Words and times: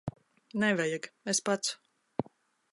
Nevajag. 0.63 1.05
Es 1.35 1.43
pats. 1.51 1.77